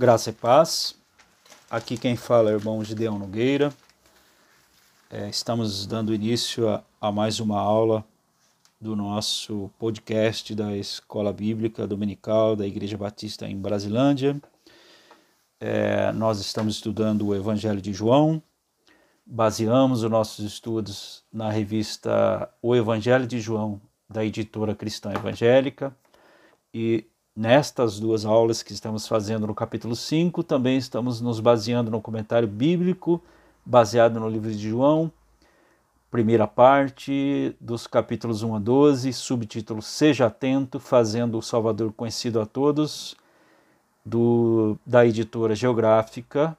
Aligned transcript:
Graça 0.00 0.30
e 0.30 0.32
paz. 0.32 0.94
Aqui 1.70 1.94
quem 1.98 2.16
fala 2.16 2.50
é 2.50 2.54
o 2.54 2.56
irmão 2.56 2.82
Gideão 2.82 3.18
Nogueira. 3.18 3.70
É, 5.10 5.28
estamos 5.28 5.84
dando 5.84 6.14
início 6.14 6.70
a, 6.70 6.82
a, 6.98 7.12
mais 7.12 7.38
uma 7.38 7.60
aula 7.60 8.02
do 8.80 8.96
nosso 8.96 9.70
podcast 9.78 10.54
da 10.54 10.74
Escola 10.74 11.34
Bíblica 11.34 11.86
Dominical 11.86 12.56
da 12.56 12.66
Igreja 12.66 12.96
Batista 12.96 13.46
em 13.46 13.54
Brasilândia. 13.58 14.40
É, 15.60 16.10
nós 16.12 16.40
estamos 16.40 16.76
estudando 16.76 17.26
o 17.26 17.34
Evangelho 17.34 17.82
de 17.82 17.92
João. 17.92 18.42
Baseamos 19.26 20.02
os 20.02 20.10
nossos 20.10 20.46
estudos 20.46 21.22
na 21.30 21.50
revista 21.50 22.48
O 22.62 22.74
Evangelho 22.74 23.26
de 23.26 23.38
João, 23.38 23.78
da 24.08 24.24
editora 24.24 24.74
Cristã 24.74 25.12
Evangélica. 25.12 25.94
E 26.72 27.04
Nestas 27.34 28.00
duas 28.00 28.24
aulas 28.24 28.60
que 28.60 28.72
estamos 28.72 29.06
fazendo 29.06 29.46
no 29.46 29.54
capítulo 29.54 29.94
5, 29.94 30.42
também 30.42 30.76
estamos 30.76 31.20
nos 31.20 31.38
baseando 31.38 31.88
no 31.88 32.00
comentário 32.00 32.48
bíblico, 32.48 33.22
baseado 33.64 34.18
no 34.18 34.28
livro 34.28 34.50
de 34.50 34.68
João, 34.68 35.12
primeira 36.10 36.48
parte 36.48 37.54
dos 37.60 37.86
capítulos 37.86 38.42
1 38.42 38.56
a 38.56 38.58
12, 38.58 39.12
subtítulo 39.12 39.80
Seja 39.80 40.26
Atento, 40.26 40.80
fazendo 40.80 41.38
o 41.38 41.42
Salvador 41.42 41.92
conhecido 41.92 42.40
a 42.40 42.46
todos, 42.46 43.16
do, 44.04 44.76
da 44.84 45.06
editora 45.06 45.54
Geográfica. 45.54 46.58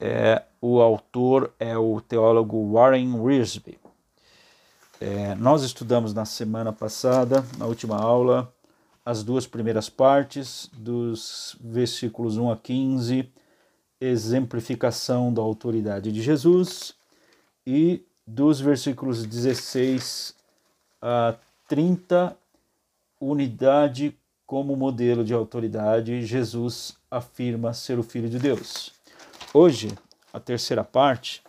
É, 0.00 0.42
o 0.60 0.80
autor 0.80 1.52
é 1.60 1.78
o 1.78 2.00
teólogo 2.00 2.72
Warren 2.72 3.14
Wiersbe. 3.14 3.78
É, 5.00 5.36
nós 5.36 5.62
estudamos 5.62 6.12
na 6.12 6.24
semana 6.24 6.72
passada, 6.72 7.44
na 7.56 7.66
última 7.66 7.96
aula, 7.96 8.52
as 9.10 9.24
duas 9.24 9.44
primeiras 9.44 9.88
partes, 9.88 10.70
dos 10.72 11.56
versículos 11.60 12.36
1 12.36 12.52
a 12.52 12.56
15, 12.56 13.28
exemplificação 14.00 15.34
da 15.34 15.42
autoridade 15.42 16.12
de 16.12 16.22
Jesus, 16.22 16.94
e 17.66 18.04
dos 18.24 18.60
versículos 18.60 19.26
16 19.26 20.36
a 21.02 21.34
30, 21.66 22.36
unidade 23.20 24.16
como 24.46 24.76
modelo 24.76 25.24
de 25.24 25.34
autoridade, 25.34 26.24
Jesus 26.24 26.96
afirma 27.10 27.74
ser 27.74 27.98
o 27.98 28.04
Filho 28.04 28.30
de 28.30 28.38
Deus. 28.38 28.92
Hoje, 29.52 29.88
a 30.32 30.38
terceira 30.38 30.84
parte, 30.84 31.42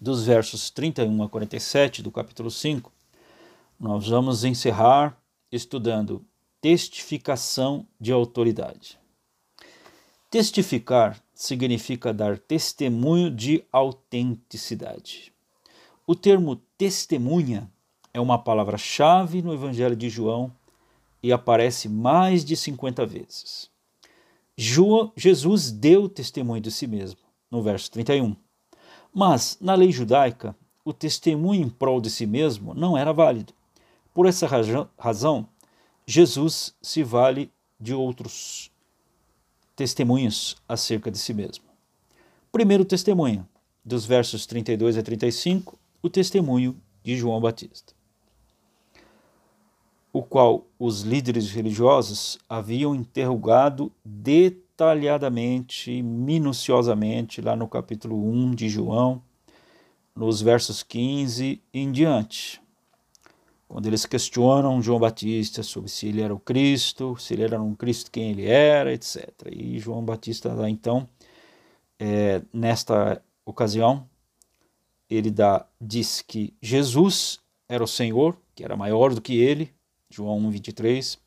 dos 0.00 0.24
versos 0.24 0.70
31 0.70 1.24
a 1.24 1.28
47 1.28 2.04
do 2.04 2.12
capítulo 2.12 2.52
5, 2.52 2.92
nós 3.80 4.06
vamos 4.08 4.44
encerrar 4.44 5.20
estudando 5.50 6.24
testificação 6.60 7.86
de 8.00 8.12
autoridade. 8.12 8.98
Testificar 10.30 11.22
significa 11.34 12.12
dar 12.12 12.38
testemunho 12.38 13.30
de 13.30 13.64
autenticidade. 13.72 15.32
O 16.06 16.14
termo 16.14 16.56
testemunha 16.76 17.70
é 18.12 18.20
uma 18.20 18.38
palavra-chave 18.38 19.40
no 19.40 19.54
Evangelho 19.54 19.96
de 19.96 20.08
João 20.08 20.52
e 21.22 21.32
aparece 21.32 21.88
mais 21.88 22.44
de 22.44 22.56
50 22.56 23.06
vezes. 23.06 23.70
Jesus 24.56 25.70
deu 25.70 26.08
testemunho 26.08 26.60
de 26.60 26.70
si 26.70 26.86
mesmo, 26.86 27.20
no 27.50 27.62
verso 27.62 27.90
31. 27.92 28.34
Mas, 29.14 29.56
na 29.60 29.74
lei 29.74 29.92
judaica, 29.92 30.56
o 30.84 30.92
testemunho 30.92 31.62
em 31.62 31.68
prol 31.68 32.00
de 32.00 32.10
si 32.10 32.26
mesmo 32.26 32.74
não 32.74 32.98
era 32.98 33.12
válido. 33.12 33.52
Por 34.12 34.26
essa 34.26 34.46
razão, 34.98 35.48
Jesus 36.10 36.74
se 36.80 37.02
vale 37.02 37.52
de 37.78 37.92
outros 37.92 38.72
testemunhos 39.76 40.56
acerca 40.66 41.10
de 41.10 41.18
si 41.18 41.34
mesmo. 41.34 41.66
Primeiro 42.50 42.82
testemunho, 42.82 43.46
dos 43.84 44.06
versos 44.06 44.46
32 44.46 44.96
a 44.96 45.02
35, 45.02 45.78
o 46.02 46.08
testemunho 46.08 46.74
de 47.04 47.14
João 47.14 47.38
Batista, 47.42 47.92
o 50.10 50.22
qual 50.22 50.64
os 50.78 51.02
líderes 51.02 51.50
religiosos 51.50 52.38
haviam 52.48 52.94
interrogado 52.94 53.92
detalhadamente, 54.02 56.00
minuciosamente, 56.00 57.42
lá 57.42 57.54
no 57.54 57.68
capítulo 57.68 58.16
1 58.16 58.54
de 58.54 58.70
João, 58.70 59.22
nos 60.16 60.40
versos 60.40 60.82
15 60.82 61.60
em 61.70 61.92
diante 61.92 62.66
quando 63.68 63.86
eles 63.86 64.06
questionam 64.06 64.80
João 64.80 64.98
Batista 64.98 65.62
sobre 65.62 65.90
se 65.90 66.08
ele 66.08 66.22
era 66.22 66.34
o 66.34 66.40
Cristo, 66.40 67.16
se 67.18 67.34
ele 67.34 67.42
era 67.44 67.60
um 67.60 67.74
Cristo 67.74 68.10
quem 68.10 68.30
ele 68.30 68.46
era, 68.46 68.92
etc. 68.92 69.28
E 69.52 69.78
João 69.78 70.02
Batista 70.02 70.50
então, 70.68 71.06
é, 71.98 72.40
nesta 72.52 73.22
ocasião, 73.44 74.08
ele 75.08 75.30
dá, 75.30 75.66
diz 75.78 76.22
que 76.22 76.54
Jesus 76.62 77.40
era 77.68 77.84
o 77.84 77.88
Senhor, 77.88 78.36
que 78.54 78.64
era 78.64 78.76
maior 78.76 79.14
do 79.14 79.20
que 79.20 79.36
ele, 79.36 79.72
João 80.08 80.38
1, 80.38 80.50
23, 80.50 81.18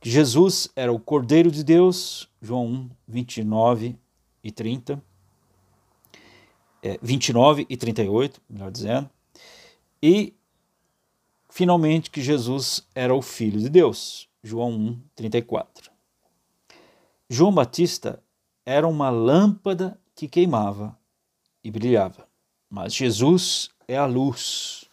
que 0.00 0.10
Jesus 0.10 0.68
era 0.74 0.92
o 0.92 0.98
Cordeiro 0.98 1.50
de 1.50 1.62
Deus, 1.62 2.28
João 2.42 2.66
1, 2.66 2.90
29 3.06 3.96
e 4.42 4.50
30, 4.50 5.00
é, 6.82 6.98
29 7.00 7.66
e 7.68 7.76
38, 7.76 8.40
melhor 8.48 8.70
dizendo, 8.72 9.08
e 10.02 10.34
finalmente 11.50 12.10
que 12.10 12.22
Jesus 12.22 12.86
era 12.94 13.14
o 13.14 13.20
Filho 13.20 13.60
de 13.60 13.68
Deus. 13.68 14.28
João 14.42 14.70
1, 14.70 15.00
34. 15.14 15.90
João 17.28 17.52
Batista 17.52 18.22
era 18.64 18.88
uma 18.88 19.10
lâmpada 19.10 19.98
que 20.14 20.28
queimava 20.28 20.96
e 21.62 21.70
brilhava, 21.70 22.26
mas 22.70 22.94
Jesus 22.94 23.68
é 23.86 23.98
a 23.98 24.06
luz. 24.06 24.84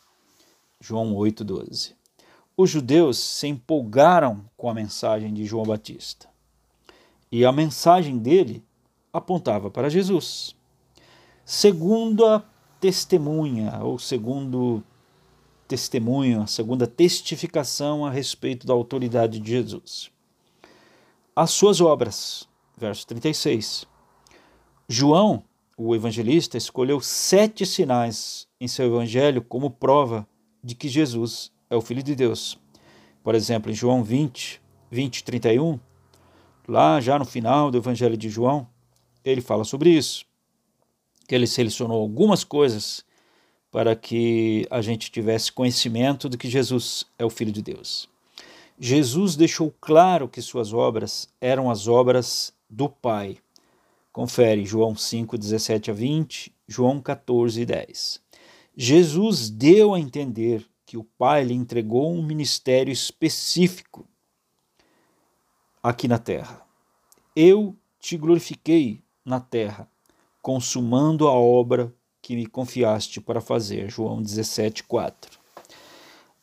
João 0.80 1.16
8, 1.16 1.44
12. 1.44 1.96
Os 2.56 2.70
judeus 2.70 3.18
se 3.18 3.48
empolgaram 3.48 4.44
com 4.58 4.70
a 4.70 4.74
mensagem 4.74 5.34
de 5.34 5.46
João 5.46 5.66
Batista. 5.66 6.28
E 7.32 7.46
a 7.46 7.52
mensagem 7.52 8.18
dele 8.18 8.64
apontava 9.14 9.70
para 9.70 9.90
Jesus. 9.90 10.56
Segundo 11.46 12.26
a 12.26 12.44
testemunha, 12.80 13.80
ou 13.82 13.98
segundo 13.98 14.84
testemunho, 15.68 16.42
a 16.42 16.48
segunda 16.48 16.88
testificação 16.88 18.06
a 18.06 18.10
respeito 18.10 18.66
da 18.66 18.74
autoridade 18.74 19.40
de 19.40 19.52
Jesus. 19.52 20.10
As 21.36 21.52
suas 21.52 21.82
obras, 21.82 22.48
verso 22.78 23.06
36. 23.06 23.86
João, 24.88 25.44
o 25.78 25.94
evangelista, 25.94 26.58
escolheu 26.58 27.02
sete 27.02 27.66
sinais 27.66 28.48
em 28.60 28.68
seu 28.68 28.88
evangelho 28.88 29.42
como 29.42 29.70
prova 29.70 30.28
de 30.64 30.74
que 30.74 30.88
Jesus 30.88 31.52
é 31.70 31.76
o 31.76 31.82
Filho 31.82 32.02
de 32.02 32.16
Deus. 32.16 32.58
Por 33.22 33.36
exemplo, 33.36 33.70
em 33.70 33.76
João 33.76 34.04
20, 34.04 34.62
20 34.90 35.24
31, 35.24 35.80
lá 36.68 37.00
já 37.02 37.20
no 37.20 37.26
final 37.26 37.70
do 37.70 37.78
evangelho 37.78 38.18
de 38.18 38.30
João, 38.30 38.68
ele 39.24 39.42
fala 39.42 39.64
sobre 39.64 39.90
isso. 39.90 40.26
Que 41.28 41.36
ele 41.36 41.46
selecionou 41.46 42.02
algumas 42.02 42.44
coisas 42.44 43.06
para 43.72 43.96
que 43.96 44.66
a 44.70 44.82
gente 44.82 45.12
tivesse 45.12 45.52
conhecimento 45.52 46.30
de 46.30 46.38
que 46.38 46.50
Jesus 46.50 47.06
é 47.18 47.26
o 47.26 47.30
Filho 47.30 47.52
de 47.52 47.62
Deus. 47.62 48.10
Jesus 48.80 49.36
deixou 49.36 49.74
claro 49.82 50.28
que 50.28 50.42
suas 50.42 50.72
obras 50.72 51.28
eram 51.42 51.70
as 51.70 51.88
obras 51.88 52.54
do 52.70 52.88
Pai. 52.88 53.38
Confere 54.14 54.66
João 54.66 54.96
5, 54.96 55.38
17 55.38 55.92
a 55.92 55.94
20, 55.94 56.54
João 56.68 57.02
14, 57.02 57.66
10. 57.66 58.22
Jesus 58.76 59.50
deu 59.50 59.94
a 59.94 60.00
entender 60.00 60.66
que 60.86 60.98
o 60.98 61.04
Pai 61.04 61.44
lhe 61.44 61.54
entregou 61.54 62.14
um 62.14 62.24
ministério 62.24 62.92
específico 62.92 64.08
aqui 65.82 66.08
na 66.08 66.20
terra. 66.20 66.66
Eu 67.36 67.76
te 68.00 68.16
glorifiquei 68.16 69.02
na 69.26 69.40
terra, 69.40 69.90
consumando 70.42 71.28
a 71.28 71.34
obra 71.34 71.94
que 72.28 72.36
me 72.36 72.46
confiaste 72.46 73.22
para 73.22 73.40
fazer. 73.40 73.90
João 73.90 74.22
17, 74.22 74.84
4. 74.84 75.40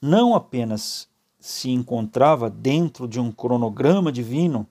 Não 0.01 0.35
apenas 0.35 1.07
se 1.39 1.69
encontrava 1.69 2.49
dentro 2.49 3.07
de 3.07 3.21
um 3.21 3.31
cronograma 3.31 4.11
divino, 4.11 4.67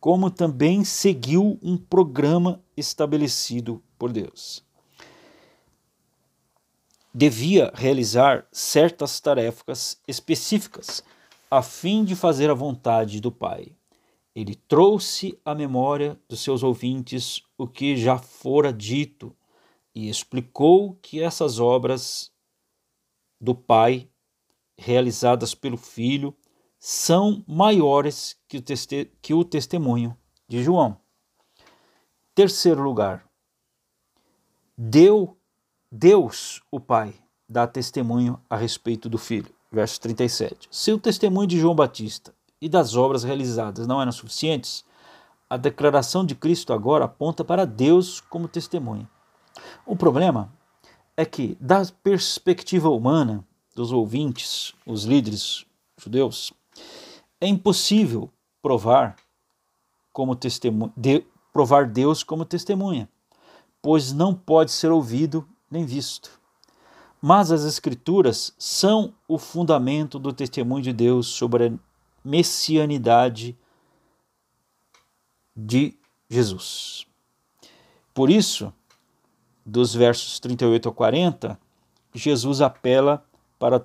como 0.00 0.30
também 0.30 0.82
seguiu 0.82 1.58
um 1.62 1.76
programa 1.76 2.62
estabelecido 2.74 3.82
por 3.98 4.10
Deus. 4.10 4.64
Devia 7.12 7.70
realizar 7.74 8.46
certas 8.50 9.20
tarefas 9.20 10.00
específicas 10.08 11.04
a 11.50 11.60
fim 11.60 12.06
de 12.06 12.16
fazer 12.16 12.48
a 12.48 12.54
vontade 12.54 13.20
do 13.20 13.30
Pai. 13.30 13.72
Ele 14.34 14.54
trouxe 14.54 15.38
à 15.44 15.54
memória 15.54 16.18
dos 16.26 16.40
seus 16.40 16.62
ouvintes 16.62 17.42
o 17.58 17.66
que 17.66 17.98
já 17.98 18.16
fora 18.16 18.72
dito 18.72 19.36
e 19.94 20.08
explicou 20.08 20.94
que 20.96 21.22
essas 21.22 21.60
obras 21.60 22.32
do 23.40 23.54
Pai, 23.54 24.08
realizadas 24.76 25.54
pelo 25.54 25.76
Filho, 25.76 26.36
são 26.78 27.44
maiores 27.46 28.36
que 28.48 28.58
o, 28.58 28.62
que 29.22 29.34
o 29.34 29.44
testemunho 29.44 30.16
de 30.48 30.62
João. 30.62 30.98
Terceiro 32.34 32.82
lugar, 32.82 33.24
deu 34.76 35.38
Deus, 35.90 36.60
o 36.70 36.80
Pai, 36.80 37.14
dá 37.48 37.66
testemunho 37.66 38.40
a 38.50 38.56
respeito 38.56 39.08
do 39.08 39.16
Filho. 39.16 39.54
Verso 39.70 40.00
37. 40.00 40.68
Se 40.70 40.92
o 40.92 40.98
testemunho 40.98 41.46
de 41.46 41.58
João 41.58 41.74
Batista 41.74 42.34
e 42.60 42.68
das 42.68 42.96
obras 42.96 43.24
realizadas 43.24 43.86
não 43.86 44.00
eram 44.00 44.12
suficientes, 44.12 44.84
a 45.48 45.56
declaração 45.56 46.24
de 46.24 46.34
Cristo 46.34 46.72
agora 46.72 47.04
aponta 47.04 47.44
para 47.44 47.64
Deus 47.64 48.20
como 48.20 48.48
testemunha. 48.48 49.08
O 49.86 49.94
problema 49.94 50.52
é 51.16 51.24
que, 51.24 51.56
da 51.60 51.84
perspectiva 52.02 52.88
humana 52.88 53.44
dos 53.74 53.92
ouvintes, 53.92 54.74
os 54.86 55.04
líderes 55.04 55.66
judeus, 55.96 56.52
é 57.40 57.46
impossível 57.46 58.30
provar 58.62 59.16
como 60.12 60.34
testemunha, 60.34 60.92
de, 60.96 61.24
provar 61.52 61.86
Deus 61.86 62.22
como 62.22 62.44
testemunha, 62.44 63.08
pois 63.82 64.12
não 64.12 64.34
pode 64.34 64.72
ser 64.72 64.90
ouvido 64.90 65.46
nem 65.70 65.84
visto. 65.84 66.30
Mas 67.20 67.50
as 67.50 67.64
Escrituras 67.64 68.54
são 68.58 69.14
o 69.26 69.38
fundamento 69.38 70.18
do 70.18 70.32
testemunho 70.32 70.82
de 70.82 70.92
Deus 70.92 71.26
sobre 71.26 71.66
a 71.66 71.72
messianidade 72.24 73.56
de 75.56 75.94
Jesus. 76.28 77.06
Por 78.12 78.30
isso, 78.30 78.72
dos 79.64 79.94
versos 79.94 80.38
38 80.40 80.88
a 80.88 80.92
40, 80.92 81.60
Jesus 82.14 82.60
apela 82.60 83.24
para, 83.58 83.84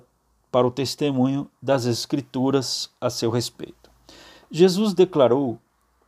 para 0.50 0.66
o 0.66 0.70
testemunho 0.70 1.50
das 1.62 1.84
Escrituras 1.84 2.90
a 3.00 3.08
seu 3.08 3.30
respeito. 3.30 3.90
Jesus 4.50 4.92
declarou 4.92 5.58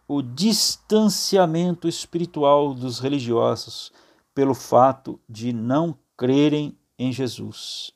o 0.07 0.21
distanciamento 0.21 1.89
espiritual 1.89 2.75
dos 2.75 2.99
religiosos 2.99 3.93
pelo 4.35 4.53
fato 4.53 5.19
de 5.29 5.53
não 5.53 5.97
crerem 6.17 6.77
em 6.99 7.13
Jesus, 7.13 7.93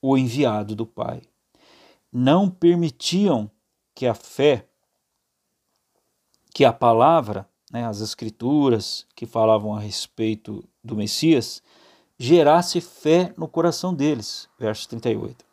o 0.00 0.16
enviado 0.16 0.74
do 0.74 0.86
Pai. 0.86 1.22
Não 2.12 2.48
permitiam 2.48 3.50
que 3.94 4.06
a 4.06 4.14
fé, 4.14 4.66
que 6.54 6.64
a 6.64 6.72
palavra, 6.72 7.48
né, 7.70 7.86
as 7.86 8.00
escrituras 8.00 9.06
que 9.14 9.26
falavam 9.26 9.74
a 9.74 9.80
respeito 9.80 10.64
do 10.82 10.96
Messias, 10.96 11.62
gerasse 12.18 12.80
fé 12.80 13.32
no 13.36 13.46
coração 13.46 13.94
deles. 13.94 14.48
Verso 14.58 14.88
38. 14.88 15.44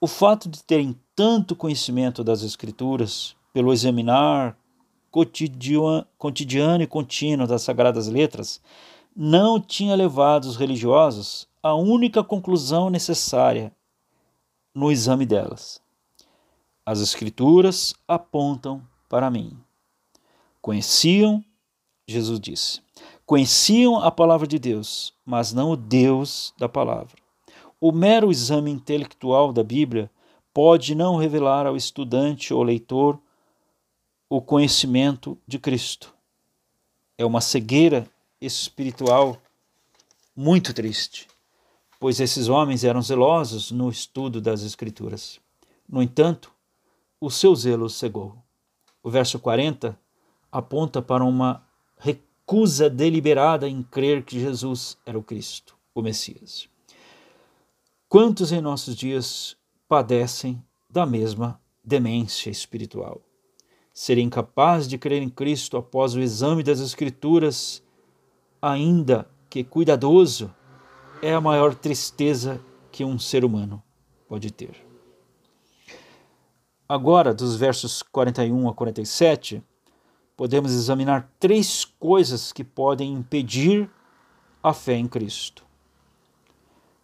O 0.00 0.06
fato 0.06 0.48
de 0.48 0.62
terem 0.62 0.98
tanto 1.16 1.56
conhecimento 1.56 2.22
das 2.22 2.42
Escrituras, 2.42 3.34
pelo 3.52 3.72
examinar 3.72 4.56
cotidiano 5.10 6.82
e 6.82 6.86
contínuo 6.86 7.46
das 7.46 7.62
Sagradas 7.62 8.08
Letras, 8.08 8.60
não 9.16 9.60
tinha 9.60 9.94
levado 9.94 10.44
os 10.44 10.56
religiosos 10.56 11.48
à 11.62 11.74
única 11.74 12.22
conclusão 12.22 12.90
necessária 12.90 13.72
no 14.74 14.90
exame 14.90 15.24
delas. 15.24 15.80
As 16.84 17.00
Escrituras 17.00 17.94
apontam 18.06 18.82
para 19.08 19.30
mim. 19.30 19.56
Conheciam, 20.60 21.44
Jesus 22.06 22.38
disse, 22.38 22.80
conheciam 23.24 23.98
a 23.98 24.10
palavra 24.10 24.46
de 24.46 24.58
Deus, 24.58 25.14
mas 25.24 25.52
não 25.52 25.70
o 25.70 25.76
Deus 25.76 26.52
da 26.58 26.68
palavra. 26.68 27.16
O 27.80 27.92
mero 27.92 28.30
exame 28.30 28.70
intelectual 28.70 29.52
da 29.52 29.62
Bíblia 29.62 30.10
pode 30.52 30.94
não 30.94 31.16
revelar 31.16 31.66
ao 31.66 31.76
estudante 31.76 32.52
ou 32.54 32.62
leitor 32.62 33.18
o 34.28 34.40
conhecimento 34.40 35.38
de 35.46 35.58
Cristo. 35.58 36.14
É 37.16 37.24
uma 37.24 37.40
cegueira 37.40 38.08
espiritual 38.40 39.38
muito 40.36 40.74
triste, 40.74 41.28
pois 41.98 42.20
esses 42.20 42.48
homens 42.48 42.84
eram 42.84 43.00
zelosos 43.00 43.70
no 43.70 43.88
estudo 43.88 44.40
das 44.40 44.62
Escrituras. 44.62 45.40
No 45.88 46.02
entanto, 46.02 46.52
o 47.20 47.30
seu 47.30 47.54
zelo 47.54 47.88
cegou. 47.88 48.36
O 49.02 49.10
verso 49.10 49.38
40 49.38 49.98
aponta 50.50 51.00
para 51.00 51.24
uma 51.24 51.63
recusa 52.44 52.90
deliberada 52.90 53.66
em 53.66 53.82
crer 53.82 54.22
que 54.22 54.38
Jesus 54.38 54.98
era 55.06 55.18
o 55.18 55.22
Cristo, 55.22 55.74
o 55.94 56.02
Messias. 56.02 56.68
Quantos 58.06 58.52
em 58.52 58.60
nossos 58.60 58.94
dias 58.94 59.56
padecem 59.88 60.62
da 60.88 61.06
mesma 61.06 61.58
demência 61.82 62.50
espiritual? 62.50 63.22
Ser 63.94 64.18
incapaz 64.18 64.86
de 64.86 64.98
crer 64.98 65.22
em 65.22 65.30
Cristo 65.30 65.78
após 65.78 66.14
o 66.14 66.20
exame 66.20 66.62
das 66.62 66.80
Escrituras 66.80 67.82
ainda 68.60 69.26
que 69.48 69.64
cuidadoso, 69.64 70.54
é 71.22 71.32
a 71.32 71.40
maior 71.40 71.74
tristeza 71.74 72.60
que 72.92 73.04
um 73.04 73.18
ser 73.18 73.44
humano 73.44 73.82
pode 74.28 74.52
ter. 74.52 74.74
Agora, 76.86 77.32
dos 77.32 77.56
versos 77.56 78.02
41 78.02 78.68
a 78.68 78.74
47, 78.74 79.62
podemos 80.36 80.72
examinar 80.72 81.30
três 81.38 81.84
coisas 81.84 82.52
que 82.52 82.64
podem 82.64 83.12
impedir 83.12 83.90
a 84.62 84.72
fé 84.72 84.94
em 84.94 85.06
Cristo. 85.06 85.64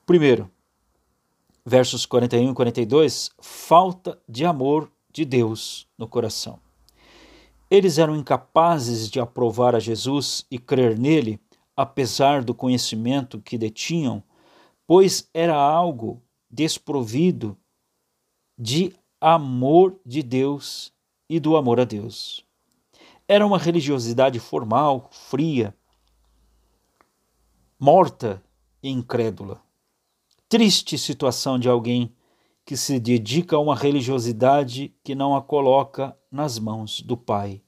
Primeiro, 0.07 0.51
versos 1.65 2.07
41 2.07 2.51
e 2.51 2.55
42, 2.55 3.31
falta 3.41 4.19
de 4.29 4.45
amor 4.45 4.91
de 5.13 5.25
Deus 5.25 5.87
no 5.97 6.09
coração. 6.09 6.59
Eles 7.71 7.99
eram 7.99 8.17
incapazes 8.17 9.09
de 9.09 9.21
aprovar 9.21 9.77
a 9.77 9.81
Jesus 9.81 10.45
e 10.51 10.59
crer 10.59 10.99
nele 10.99 11.41
apesar 11.77 12.43
do 12.43 12.53
conhecimento 12.53 13.41
que 13.41 13.57
detinham, 13.57 14.23
pois 14.87 15.31
era 15.33 15.55
algo 15.55 16.23
desprovido 16.51 17.57
de 18.59 18.93
amor 19.21 19.99
de 20.05 20.23
Deus 20.23 20.93
e 21.29 21.39
do 21.39 21.57
amor 21.57 21.79
a 21.79 21.85
Deus. 21.85 22.45
Era 23.31 23.47
uma 23.47 23.59
religiosidade 23.59 24.41
formal, 24.41 25.09
fria, 25.13 25.73
morta 27.79 28.43
e 28.83 28.91
incrédula. 28.91 29.63
Triste 30.49 30.99
situação 30.99 31.57
de 31.57 31.69
alguém 31.69 32.13
que 32.67 32.77
se 32.77 32.99
dedica 32.99 33.55
a 33.55 33.61
uma 33.61 33.77
religiosidade 33.77 34.93
que 35.05 35.15
não 35.15 35.37
a 35.37 35.41
coloca 35.41 36.19
nas 36.29 36.59
mãos 36.59 37.01
do 37.03 37.17
Pai, 37.17 37.63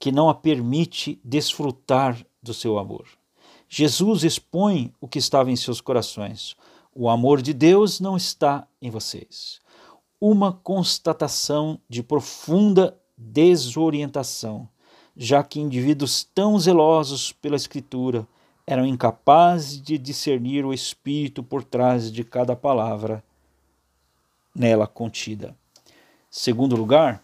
que 0.00 0.10
não 0.10 0.30
a 0.30 0.34
permite 0.34 1.20
desfrutar 1.22 2.26
do 2.42 2.54
seu 2.54 2.78
amor. 2.78 3.06
Jesus 3.68 4.24
expõe 4.24 4.94
o 4.98 5.06
que 5.06 5.18
estava 5.18 5.50
em 5.50 5.56
seus 5.56 5.78
corações. 5.78 6.56
O 6.94 7.10
amor 7.10 7.42
de 7.42 7.52
Deus 7.52 8.00
não 8.00 8.16
está 8.16 8.66
em 8.80 8.88
vocês. 8.88 9.60
Uma 10.18 10.54
constatação 10.54 11.78
de 11.86 12.02
profunda 12.02 12.98
desorientação, 13.14 14.66
já 15.16 15.42
que 15.42 15.60
indivíduos 15.60 16.24
tão 16.24 16.58
zelosos 16.58 17.32
pela 17.32 17.56
Escritura 17.56 18.26
eram 18.66 18.86
incapazes 18.86 19.80
de 19.80 19.98
discernir 19.98 20.64
o 20.64 20.72
espírito 20.72 21.42
por 21.42 21.64
trás 21.64 22.10
de 22.10 22.24
cada 22.24 22.54
palavra 22.56 23.22
nela 24.54 24.86
contida. 24.86 25.56
Segundo 26.30 26.76
lugar, 26.76 27.22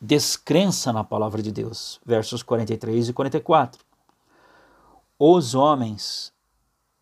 descrença 0.00 0.92
na 0.92 1.04
palavra 1.04 1.42
de 1.42 1.52
Deus, 1.52 2.00
versos 2.04 2.42
43 2.42 3.08
e 3.08 3.12
44 3.12 3.86
os 5.18 5.54
homens 5.54 6.32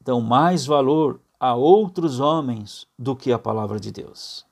dão 0.01 0.21
mais 0.21 0.67
valor 0.67 1.21
a 1.39 1.55
outros 1.55 2.21
homens 2.21 2.87
do 2.99 3.17
que 3.17 3.33
a 3.33 3.39
palavra 3.39 3.81
de 3.81 3.91
Deus. 3.91 4.47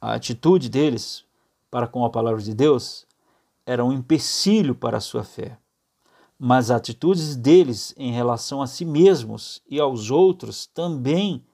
A 0.00 0.14
atitude 0.14 0.68
deles 0.68 1.24
para 1.70 1.88
com 1.88 2.04
a 2.04 2.10
palavra 2.10 2.40
de 2.40 2.54
Deus 2.54 3.04
era 3.66 3.84
um 3.84 3.92
empecilho 3.92 4.74
para 4.74 4.98
a 4.98 5.00
sua 5.00 5.24
fé. 5.24 5.58
Mas 6.38 6.70
as 6.70 6.78
atitudes 6.78 7.36
deles 7.36 7.94
em 7.96 8.12
relação 8.12 8.60
a 8.60 8.66
si 8.66 8.84
mesmos 8.84 9.62
e 9.68 9.78
aos 9.78 10.10
outros 10.10 10.66
também 10.66 11.44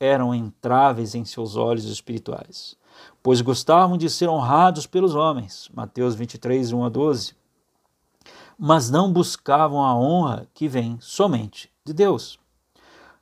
eram 0.00 0.34
entraves 0.34 1.14
em 1.14 1.24
seus 1.24 1.56
olhos 1.56 1.84
espirituais, 1.84 2.76
pois 3.22 3.40
gostavam 3.40 3.96
de 3.96 4.10
ser 4.10 4.28
honrados 4.28 4.86
pelos 4.86 5.14
homens. 5.14 5.70
Mateus 5.72 6.14
23, 6.14 6.72
1 6.72 6.84
a 6.84 6.88
12 6.88 7.44
mas 8.58 8.90
não 8.90 9.12
buscavam 9.12 9.82
a 9.82 9.94
honra 9.94 10.46
que 10.54 10.68
vem 10.68 10.98
somente 11.00 11.70
de 11.84 11.92
Deus. 11.92 12.38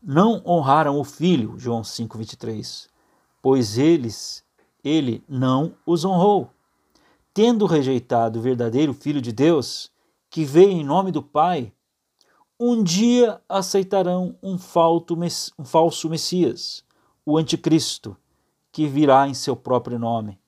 Não 0.02 0.42
honraram 0.44 0.98
o 0.98 1.04
filho, 1.04 1.58
João 1.58 1.82
5:23, 1.82 2.88
pois 3.40 3.78
eles 3.78 4.44
ele 4.84 5.22
não 5.28 5.74
os 5.86 6.04
honrou. 6.04 6.50
Tendo 7.34 7.64
rejeitado 7.64 8.38
o 8.38 8.42
verdadeiro 8.42 8.92
filho 8.92 9.20
de 9.20 9.32
Deus, 9.32 9.90
que 10.28 10.44
veio 10.44 10.70
em 10.70 10.84
nome 10.84 11.10
do 11.10 11.22
Pai, 11.22 11.72
um 12.60 12.82
dia 12.82 13.40
aceitarão 13.48 14.36
um, 14.42 14.58
falso 14.58 16.08
Messias, 16.08 16.84
o 17.24 17.38
anticristo, 17.38 18.16
que 18.70 18.86
virá 18.86 19.26
em 19.26 19.34
seu 19.34 19.56
próprio 19.56 19.98
nome. 19.98 20.38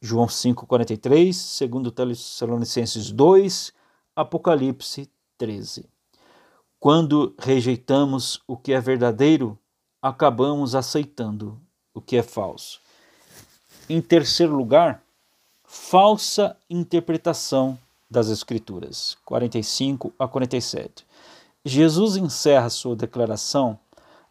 João 0.00 0.26
5,43, 0.26 1.32
segundo 1.32 1.92
Tessalonicenses 1.92 3.12
2, 3.12 3.72
Apocalipse 4.16 5.08
13. 5.38 5.88
Quando 6.80 7.34
rejeitamos 7.38 8.42
o 8.46 8.56
que 8.56 8.72
é 8.72 8.80
verdadeiro, 8.80 9.56
acabamos 10.00 10.74
aceitando 10.74 11.60
o 11.94 12.00
que 12.00 12.16
é 12.16 12.22
falso. 12.22 12.80
Em 13.88 14.00
terceiro 14.00 14.56
lugar, 14.56 15.04
falsa 15.74 16.54
interpretação 16.68 17.78
das 18.10 18.28
Escrituras, 18.28 19.16
45 19.24 20.12
a 20.18 20.28
47. 20.28 21.06
Jesus 21.64 22.14
encerra 22.14 22.68
sua 22.68 22.94
declaração 22.94 23.78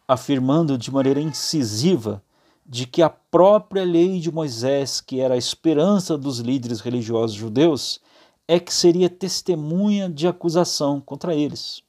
afirmando 0.06 0.78
de 0.78 0.92
maneira 0.92 1.20
incisiva 1.20 2.22
de 2.64 2.86
que 2.86 3.02
a 3.02 3.10
própria 3.10 3.82
lei 3.82 4.20
de 4.20 4.30
Moisés, 4.30 5.00
que 5.00 5.18
era 5.18 5.34
a 5.34 5.36
esperança 5.36 6.16
dos 6.16 6.38
líderes 6.38 6.78
religiosos 6.80 7.34
judeus, 7.34 8.00
é 8.46 8.60
que 8.60 8.72
seria 8.72 9.10
testemunha 9.10 10.08
de 10.08 10.28
acusação 10.28 11.00
contra 11.00 11.34
eles. 11.34 11.82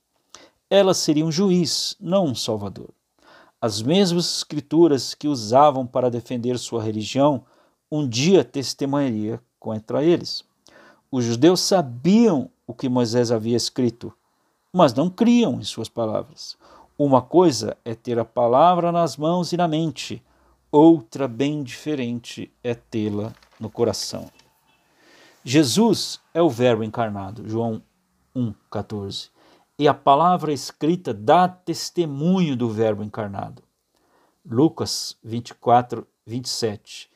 Ela 0.67 0.95
seria 0.95 1.27
um 1.27 1.31
juiz, 1.31 1.95
não 1.99 2.25
um 2.25 2.35
salvador. 2.35 2.89
As 3.61 3.83
mesmas 3.83 4.37
escrituras 4.37 5.13
que 5.13 5.27
usavam 5.27 5.85
para 5.85 6.09
defender 6.09 6.57
sua 6.57 6.81
religião, 6.81 7.45
um 7.95 8.07
dia 8.07 8.43
testemunharia 8.43 9.39
contra 9.59 10.03
eles. 10.03 10.43
Os 11.11 11.23
judeus 11.25 11.59
sabiam 11.59 12.49
o 12.65 12.73
que 12.73 12.89
Moisés 12.89 13.31
havia 13.31 13.55
escrito, 13.55 14.11
mas 14.73 14.95
não 14.95 15.11
criam 15.11 15.59
em 15.59 15.63
suas 15.63 15.87
palavras. 15.87 16.57
Uma 16.97 17.21
coisa 17.21 17.77
é 17.85 17.93
ter 17.93 18.17
a 18.17 18.25
palavra 18.25 18.91
nas 18.91 19.15
mãos 19.15 19.53
e 19.53 19.57
na 19.57 19.67
mente, 19.67 20.23
outra 20.71 21.27
bem 21.27 21.61
diferente 21.61 22.51
é 22.63 22.73
tê-la 22.73 23.31
no 23.59 23.69
coração. 23.69 24.27
Jesus 25.43 26.19
é 26.33 26.41
o 26.41 26.49
Verbo 26.49 26.83
encarnado, 26.83 27.47
João 27.47 27.79
1,14. 28.35 29.29
E 29.77 29.87
a 29.87 29.93
palavra 29.93 30.51
escrita 30.51 31.13
dá 31.13 31.47
testemunho 31.47 32.57
do 32.57 32.71
Verbo 32.71 33.03
encarnado. 33.03 33.61
Lucas 34.43 35.15
24, 35.23 36.07
27. 36.25 37.12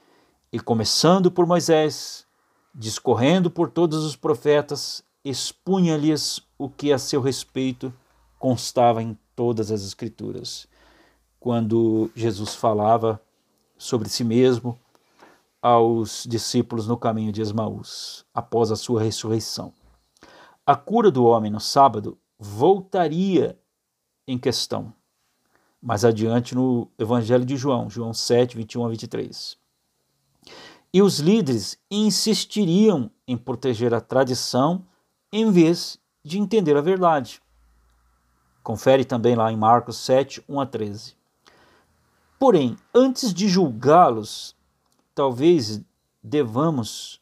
E 0.57 0.59
começando 0.59 1.29
por 1.29 1.45
Moisés, 1.45 2.25
discorrendo 2.73 3.47
por 3.47 3.69
todos 3.69 4.03
os 4.03 4.15
profetas, 4.15 5.03
expunha-lhes 5.23 6.41
o 6.57 6.67
que 6.67 6.91
a 6.91 6.97
seu 6.97 7.21
respeito 7.21 7.93
constava 8.39 9.03
em 9.03 9.15
todas 9.35 9.69
as 9.69 9.83
Escrituras. 9.83 10.67
Quando 11.39 12.09
Jesus 12.15 12.55
falava 12.55 13.21
sobre 13.77 14.09
si 14.09 14.23
mesmo 14.23 14.79
aos 15.61 16.25
discípulos 16.27 16.87
no 16.87 16.97
caminho 16.97 17.31
de 17.31 17.43
Esmaús, 17.43 18.25
após 18.33 18.71
a 18.71 18.75
sua 18.75 19.03
ressurreição. 19.03 19.71
A 20.65 20.75
cura 20.75 21.11
do 21.11 21.23
homem 21.23 21.51
no 21.51 21.59
sábado 21.59 22.17
voltaria 22.39 23.59
em 24.27 24.39
questão, 24.39 24.91
mais 25.79 26.03
adiante 26.03 26.55
no 26.55 26.89
Evangelho 26.97 27.45
de 27.45 27.55
João, 27.55 27.91
João 27.91 28.11
7, 28.11 28.57
21 28.57 28.85
a 28.85 28.89
23. 28.89 29.66
E 30.97 31.01
os 31.03 31.19
líderes 31.19 31.77
insistiriam 31.91 33.11
em 33.27 33.37
proteger 33.37 33.93
a 33.93 34.01
tradição 34.01 34.83
em 35.31 35.51
vez 35.51 35.99
de 36.25 36.39
entender 36.39 36.75
a 36.75 36.81
verdade. 36.81 37.39
Confere 38.63 39.05
também 39.05 39.35
lá 39.35 39.51
em 39.51 39.55
Marcos 39.55 39.97
7, 39.97 40.43
1 40.49 40.59
a 40.59 40.65
13. 40.65 41.15
Porém, 42.39 42.75
antes 42.95 43.31
de 43.31 43.47
julgá-los, 43.47 44.55
talvez 45.13 45.79
devamos 46.23 47.21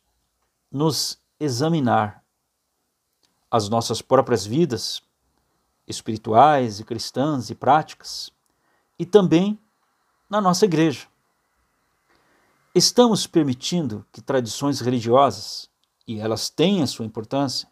nos 0.72 1.20
examinar 1.38 2.24
as 3.51 3.67
nossas 3.67 4.01
próprias 4.01 4.46
vidas 4.46 5.03
espirituais 5.86 6.79
e 6.79 6.86
cristãs 6.86 7.50
e 7.50 7.55
práticas 7.55 8.32
e 8.98 9.05
também 9.05 9.60
na 10.29 10.39
nossa 10.39 10.63
igreja. 10.63 11.10
Estamos 12.77 13.25
permitindo 13.25 14.05
que 14.12 14.22
tradições 14.22 14.82
religiosas, 14.82 15.70
e 16.05 16.20
elas 16.20 16.50
têm 16.50 16.84
a 16.84 16.88
sua 16.88 17.05
importância, 17.05 17.72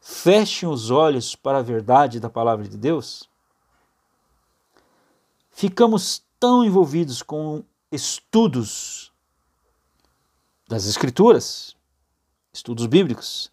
fechem 0.00 0.68
os 0.68 0.92
olhos 0.92 1.34
para 1.34 1.58
a 1.58 1.62
verdade 1.62 2.20
da 2.20 2.30
palavra 2.30 2.68
de 2.68 2.76
Deus? 2.76 3.28
Ficamos 5.50 6.22
tão 6.38 6.64
envolvidos 6.64 7.20
com 7.20 7.64
estudos 7.90 9.12
das 10.68 10.86
Escrituras, 10.86 11.76
estudos 12.52 12.86
bíblicos, 12.86 13.50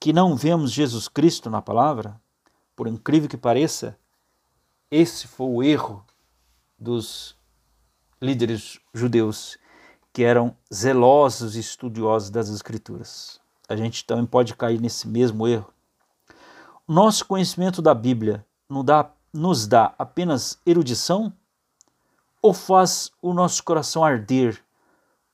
que 0.00 0.12
não 0.12 0.34
vemos 0.34 0.72
Jesus 0.72 1.06
Cristo 1.06 1.48
na 1.48 1.62
palavra, 1.62 2.20
por 2.74 2.88
incrível 2.88 3.28
que 3.28 3.36
pareça, 3.36 3.96
esse 4.90 5.28
foi 5.28 5.46
o 5.46 5.62
erro 5.62 6.04
dos 6.76 7.36
líderes 8.20 8.80
judeus 8.92 9.56
que 10.16 10.24
eram 10.24 10.56
zelosos 10.72 11.56
e 11.56 11.60
estudiosos 11.60 12.30
das 12.30 12.48
Escrituras. 12.48 13.38
A 13.68 13.76
gente 13.76 14.02
também 14.02 14.24
pode 14.24 14.54
cair 14.54 14.80
nesse 14.80 15.06
mesmo 15.06 15.46
erro. 15.46 15.70
Nosso 16.88 17.26
conhecimento 17.26 17.82
da 17.82 17.92
Bíblia 17.92 18.42
nos 19.30 19.66
dá 19.66 19.94
apenas 19.98 20.58
erudição 20.64 21.30
ou 22.40 22.54
faz 22.54 23.12
o 23.20 23.34
nosso 23.34 23.62
coração 23.62 24.02
arder, 24.02 24.64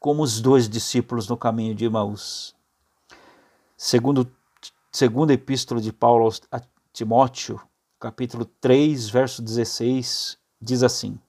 como 0.01 0.21
os 0.21 0.41
dois 0.41 0.69
discípulos 0.69 1.29
no 1.29 1.37
caminho 1.37 1.77
de 1.77 1.85
Emaús? 1.85 2.53
Segundo, 3.77 4.29
segundo 4.91 5.31
a 5.31 5.35
epístola 5.35 5.81
de 5.81 5.93
Paulo 5.93 6.29
a 6.51 6.61
Timóteo, 6.93 7.61
capítulo 8.01 8.45
3, 8.61 9.09
verso 9.11 9.43
16, 9.43 10.37
diz 10.61 10.83
assim: 10.83 11.21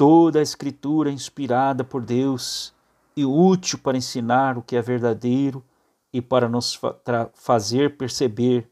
Toda 0.00 0.38
a 0.38 0.42
escritura 0.42 1.10
é 1.10 1.12
inspirada 1.12 1.84
por 1.84 2.02
Deus 2.02 2.72
e 3.14 3.22
útil 3.22 3.78
para 3.78 3.98
ensinar 3.98 4.56
o 4.56 4.62
que 4.62 4.74
é 4.74 4.80
verdadeiro 4.80 5.62
e 6.10 6.22
para 6.22 6.48
nos 6.48 6.74
fa 6.74 6.96
fazer 7.34 7.98
perceber 7.98 8.66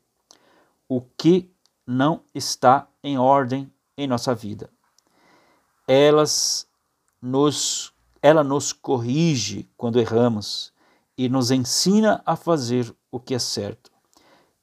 o 0.88 1.02
que 1.02 1.52
não 1.86 2.22
está 2.34 2.88
em 3.04 3.18
ordem 3.18 3.70
em 3.94 4.06
nossa 4.06 4.34
vida 4.34 4.70
elas 5.86 6.66
nos, 7.20 7.92
ela 8.22 8.42
nos 8.42 8.72
corrige 8.72 9.68
quando 9.76 10.00
erramos 10.00 10.72
e 11.14 11.28
nos 11.28 11.50
ensina 11.50 12.22
a 12.24 12.36
fazer 12.36 12.94
o 13.12 13.20
que 13.20 13.34
é 13.34 13.38
certo. 13.38 13.90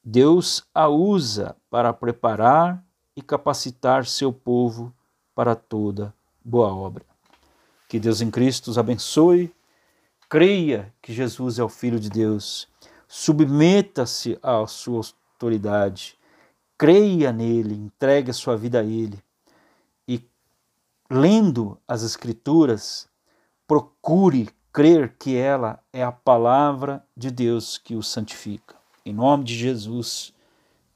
Deus 0.02 0.64
a 0.74 0.88
usa 0.88 1.54
para 1.70 1.92
preparar 1.92 2.84
e 3.14 3.22
capacitar 3.22 4.04
seu 4.04 4.32
povo 4.32 4.92
para 5.32 5.54
toda 5.54 6.12
boa 6.48 6.74
obra. 6.74 7.04
Que 7.88 7.98
Deus 7.98 8.20
em 8.20 8.30
Cristo 8.30 8.68
os 8.68 8.78
abençoe. 8.78 9.54
Creia 10.28 10.92
que 11.00 11.12
Jesus 11.12 11.58
é 11.58 11.64
o 11.64 11.68
Filho 11.68 12.00
de 12.00 12.10
Deus. 12.10 12.68
Submeta-se 13.06 14.38
à 14.42 14.66
sua 14.66 15.02
autoridade. 15.34 16.18
Creia 16.78 17.32
nele, 17.32 17.74
entregue 17.74 18.30
a 18.30 18.34
sua 18.34 18.56
vida 18.56 18.80
a 18.80 18.84
ele 18.84 19.22
lendo 21.10 21.78
as 21.86 22.02
Escrituras, 22.02 23.08
procure 23.66 24.48
crer 24.72 25.14
que 25.18 25.36
ela 25.36 25.82
é 25.92 26.02
a 26.02 26.12
palavra 26.12 27.04
de 27.16 27.30
Deus 27.30 27.78
que 27.78 27.94
o 27.94 28.02
santifica. 28.02 28.74
Em 29.04 29.12
nome 29.12 29.44
de 29.44 29.54
Jesus, 29.54 30.32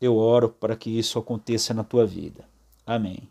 eu 0.01 0.17
oro 0.17 0.49
para 0.49 0.77
que 0.77 0.91
isso 0.91 1.19
aconteça 1.19 1.73
na 1.73 1.85
tua 1.85 2.07
vida. 2.07 2.45
Amém. 2.87 3.29